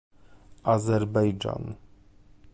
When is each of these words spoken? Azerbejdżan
Azerbejdżan 0.63 1.75